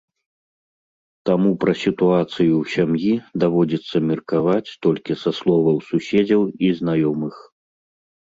[1.29, 3.13] Таму пра сітуацыю ў сям'і
[3.43, 7.35] даводзіцца меркаваць толькі са словаў суседзяў і знаёмых.